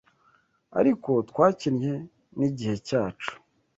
ariko 0.79 1.09
Twakinnye 1.29 1.93
nigihe 2.37 2.75
cyacu; 2.87 3.31